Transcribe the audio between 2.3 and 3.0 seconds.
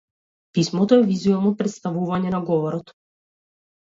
на говорот.